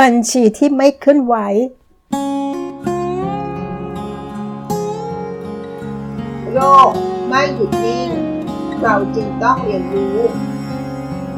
[0.00, 1.34] บัญชีที่ไม่เคลื่อนไหว
[6.52, 6.92] โลก
[7.28, 8.08] ไม่หยุดนิ่ง
[8.82, 10.18] เราจึงต้องเรียนรู้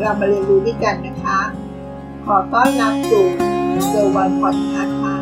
[0.00, 1.40] เรามาเรียนรู้ด้วยกันนะคะ
[2.24, 3.26] ขอต้อนรับสู่
[3.88, 5.16] เซอร์วันพอดคาส์ค่ะ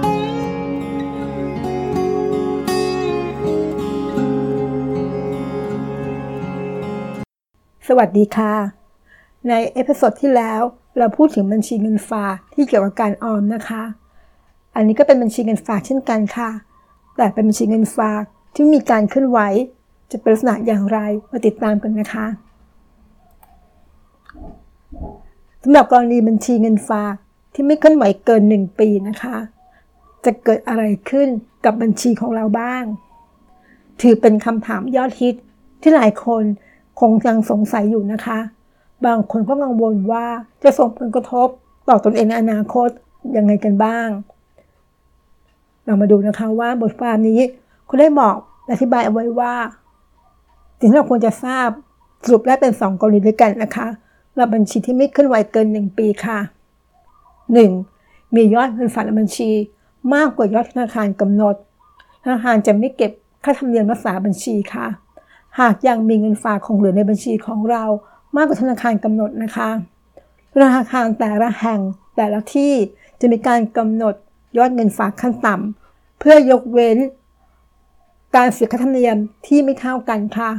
[7.88, 8.54] สวัสดีค่ะ
[9.48, 10.62] ใน episode ที่แล้ว
[10.98, 13.82] เราพูดถึงบัญชีเงินฝากที่เกี่ยวกับการออมนะคะ
[14.74, 16.50] อันนี้ก็เป็นบัญชีเงินฝากเช่นกันค่ะ
[17.16, 18.22] แต่เป็นบัญชีเงินฝาก
[18.54, 19.40] ที่มีการเคลื่อนไหว
[20.12, 20.98] จะเป็นลักษณะอย่างไร
[21.30, 22.26] มาติดตามกันนะคะ
[25.62, 27.14] สำหรับกรณีบัญชีเงินฝาก
[27.54, 29.36] ที่ไม่เคลื่อนไหวเกิน 1 ปีนะคะ
[30.24, 31.28] จะเกิดอะไรขึ้น
[31.64, 32.84] กับบัญชีของเราบ้าง
[34.00, 35.34] ถือเป็นคำถามยอดฮิต
[35.80, 36.44] ที่หลายคน
[37.00, 38.38] คงยังสงสัยอยู่นะคะ
[39.04, 40.26] บางคนก็กังวลว่า
[40.62, 41.48] จะส่งผลกระทบ
[41.88, 42.88] ต่อตนเองในอนาคต
[43.36, 44.08] ยังไงกันบ้าง
[45.84, 47.40] เรามาดูนะคะว่าบทความนี้
[47.88, 48.36] คุณได้บอก
[48.72, 49.54] อธิบายเอาไว้ว่า
[50.78, 51.68] สิ่งที่เราควรจะทราบ
[52.24, 53.86] สรุปได้เป็น 2 กรณีด้วยกันนะคะ
[54.30, 56.38] สำหรับบัญชีที่ไม่เคลื่อนไหวเกิน 1 ปีค่ะ
[57.56, 58.34] 1.
[58.34, 59.50] มียอดเงินฝากในบัญชี
[60.14, 61.54] มากกว่ายอดธนาคารกำหนด
[62.22, 63.12] ธนาคารจะไม่เก็บ
[63.44, 64.86] ค่าธรรมเนียมรักษาบัญชีค่ะ
[65.60, 67.84] หากยังมีเงินฝากคงเหลือในบัญชีของเรา
[68.36, 69.68] มากกว่าธนาคารกำหนดนะคะ
[70.52, 71.80] ธนาคารแต่ละแห่ง
[72.16, 72.72] แต่ละที่
[73.20, 74.14] จะมีการกำหนด
[74.58, 76.98] ยอดเงินฝากขั้นต่ำเพื่อยกเว้น
[78.36, 80.50] การเสียค่าธรรมเนียมที่ไม่เท่ากันค่ะ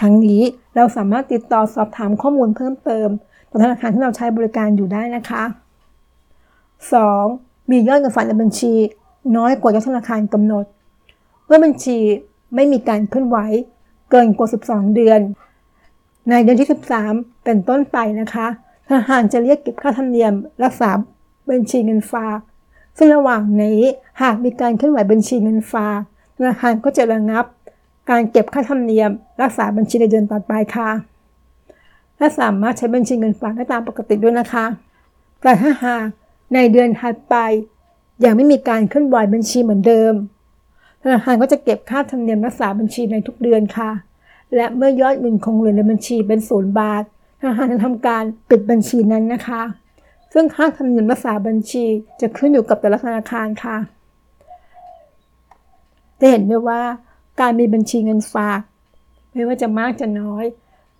[0.00, 0.42] ทั้งนี้
[0.76, 3.08] เราสามารถติดต่อสอบถามข้อมูลเพิ่มเติม
[3.50, 5.42] ต่อธนาคารที่เราใช้บริการอยู่ได้นะคะ
[6.96, 7.70] 2.
[7.70, 8.72] มียอดเงินฝากในบัญชี
[9.36, 10.64] น้อยกว่ายอดธนาคารกำหนด
[11.46, 11.98] เมื่อบัญชี
[12.54, 13.38] ไม่มีการเคลื่อนไหว
[14.10, 15.20] เกินกว่า 12 เดือน
[16.28, 16.68] ในเดือนที่
[17.06, 18.46] 13 เป็นต้นไปนะคะ
[18.86, 20.32] ธนาคารจะเรียกเก็บค่าธรรมเนียม
[20.64, 20.90] รักษา
[21.50, 22.38] บัญชีเงินฝาก
[22.98, 23.80] ซึ่งระหว่างนี้
[24.22, 26.00] หากมีการเคลื่อนไหวบัญชีเงินฝาก
[26.36, 27.44] ธนาคารก็จะระงับ
[28.10, 29.10] การเก็บค่าธรรมเนียม
[29.42, 30.90] รักษาบัญชีในเดือนต่อไปค่ะ
[32.18, 34.66] และสามารถใช้บัญชีเงินฝากได้ตามปกติด้วยนะคะ
[35.42, 36.06] แต่ถ้าหาก
[36.54, 37.34] ในเดือนถัดไป
[38.24, 40.12] ยังไม่มีการเคลื่อนไหวบัญชีเหมือนเดิม
[41.02, 43.90] ธนาคารก็จะเก็บค่าธรรมเนียมรักษาบัญชีในทุกเดือนค่ะ
[44.56, 47.02] และเมื่อยอดเงินคงเหลือในบัญชีเป็นศูนย์บาท
[47.40, 49.62] ธนาคารจะทำการปิดบัญชีนั้นนะคะ
[50.32, 51.84] ซึ่งค่าธรรมเนียมรักษาบัญชี
[52.20, 53.76] จะขึ้นอยู่กับแต่ละธนาคารค่ะ
[56.20, 56.80] จะเห็นได้ว่า
[57.40, 58.60] การมีบัญชีเงินฝาก
[59.32, 60.44] ไม่ว่าจะมากจะน้อย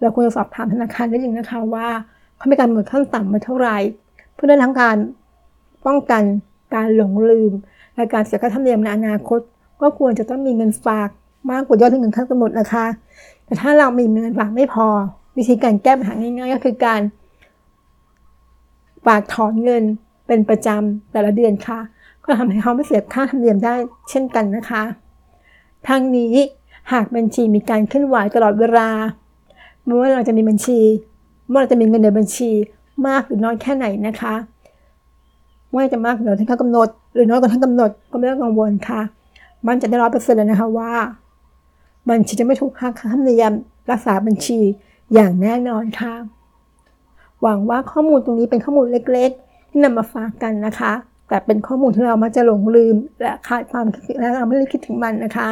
[0.00, 1.88] เราควรจะสอบถามธนาคารได้ยิงนะคะว่า
[2.36, 3.76] เขามีการหนดขั้นต่ำไว้เท่าไหร่
[4.34, 4.96] เพื่อได้ทั้งการ
[5.86, 6.22] ป้องกัน
[6.74, 7.52] การหลงลืม
[7.96, 9.40] และการเสียค่าธรรมเนียมในอนาคต
[9.80, 11.08] ก็ควรจะต้องมีเงินฝาก
[11.50, 12.86] มากกว่ายอดที่เงินขั้นกำหนดนะคะ
[13.44, 14.86] แต่ถ้าเรามีเงินฝากไม่พอ
[15.36, 17.00] วิธีการแก้ปัญหาง่ายๆก็คือการ
[19.06, 19.82] ฝากถอนเงิน
[20.26, 21.78] เป็นประจำแต่ละเดือนค่ะ
[22.24, 23.74] ก็ทำให้เขาไม่เสียค่าธรรมเนียมได้
[24.10, 24.82] เช่นกันนะคะ
[25.88, 26.34] ทั้งนี้
[26.92, 28.88] หากบัญชีมีการเคลื่อนไหวตลอดเวลา
[29.84, 30.80] ไม่ว่าเราจะมีบัญชี
[31.50, 32.50] ว่าเราจะมีเงินในบัญชี
[33.06, 34.34] มากหรือน้อยแค่ไหนนะคะ
[35.74, 39.00] ว่าจะมากหรือน้อยที่เขากำหนด หรือน้อยกว่าที่กำหนดก็ไม่ต้องกังวลค่ะ
[39.66, 40.92] มันจะได้ร้อยเปอร์เซ็นต์เลยนะคะว่า
[42.10, 43.52] บัญชีจะไม่ถูกหักค่าธรรมเนียม
[43.90, 44.60] รักษาบัญชี
[45.14, 46.14] อย่างแน่นอนค่ะ
[47.42, 50.92] หวังว่าข้อมูลตรงนี้เป็นข้อมูลเล็กๆ ที่นำมาฝากกันนะคะ
[51.28, 55.50] แต่เป็นข้อมูลที่เรามักจะหลงลืม และขาดความคิดและเราไม่ได้คิดถึงมันนะคะ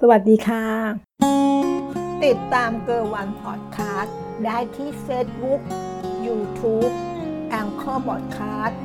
[0.00, 0.64] สวัสดีค่ะ
[2.24, 5.60] ติดตามเกอร์วันพอดคาส์ได้ที่ Facebook
[6.26, 6.92] YouTube
[7.50, 8.78] Anchor podcast